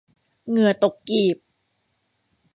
[0.49, 1.37] เหงื่อตกกีบ